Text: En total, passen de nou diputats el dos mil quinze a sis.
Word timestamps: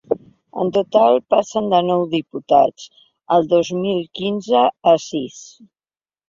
En 0.61 0.69
total, 0.77 1.19
passen 1.33 1.67
de 1.73 1.81
nou 1.89 2.05
diputats 2.13 2.87
el 3.37 3.45
dos 3.53 3.71
mil 3.83 4.01
quinze 4.21 4.65
a 4.95 4.97
sis. 5.05 5.39